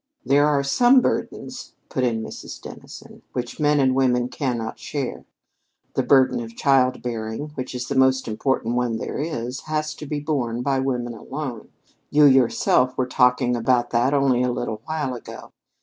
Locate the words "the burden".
5.93-6.39